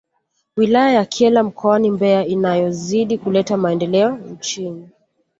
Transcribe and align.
Wilaya 0.57 0.91
ya 0.93 1.05
Kyela 1.05 1.43
mkoani 1.43 1.91
Mbeya 1.91 2.25
inayozidi 2.27 3.17
kuleta 3.17 3.57
maendeleo 3.57 4.17
nchini 4.17 4.89